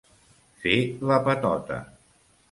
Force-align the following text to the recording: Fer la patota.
Fer 0.61 0.77
la 1.11 1.19
patota. 1.27 1.77